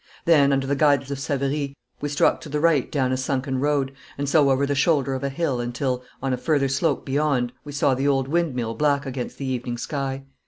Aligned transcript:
Then, 0.25 0.51
under 0.51 0.65
the 0.65 0.75
guidance 0.75 1.11
of 1.11 1.19
Savary, 1.19 1.75
we 2.01 2.09
struck 2.09 2.41
to 2.41 2.49
the 2.49 2.59
right 2.59 2.91
down 2.91 3.11
a 3.11 3.17
sunken 3.17 3.59
road, 3.59 3.91
and 4.17 4.27
so 4.27 4.49
over 4.49 4.65
the 4.65 4.73
shoulder 4.73 5.13
of 5.13 5.23
a 5.23 5.29
hill 5.29 5.59
until, 5.59 6.03
on 6.23 6.33
a 6.33 6.37
further 6.37 6.69
slope 6.69 7.05
beyond, 7.05 7.53
we 7.63 7.71
saw 7.71 7.93
the 7.93 8.07
old 8.07 8.27
windmill 8.27 8.73
black 8.73 9.05
against 9.05 9.37
the 9.37 9.45
evening 9.45 9.77
sky. 9.77 10.23